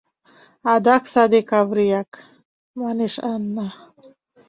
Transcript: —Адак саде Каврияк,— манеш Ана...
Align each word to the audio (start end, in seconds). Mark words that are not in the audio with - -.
—Адак 0.73 1.03
саде 1.13 1.39
Каврияк,— 1.49 2.11
манеш 2.79 3.13
Ана... 3.31 3.67